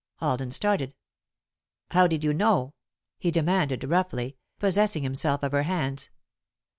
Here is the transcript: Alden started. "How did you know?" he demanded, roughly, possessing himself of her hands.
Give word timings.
Alden 0.19 0.49
started. 0.49 0.95
"How 1.91 2.07
did 2.07 2.23
you 2.23 2.33
know?" 2.33 2.73
he 3.19 3.29
demanded, 3.29 3.83
roughly, 3.83 4.35
possessing 4.57 5.03
himself 5.03 5.43
of 5.43 5.51
her 5.51 5.61
hands. 5.61 6.09